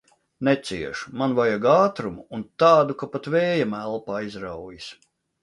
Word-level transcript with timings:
Neciešu! 0.47 1.11
Man 1.21 1.35
vajag 1.39 1.67
ātrumu 1.73 2.25
un 2.39 2.47
tādu, 2.65 2.97
ka 3.03 3.11
pat 3.17 3.31
vējam 3.37 3.77
elpa 3.83 4.19
aizraujas. 4.23 4.91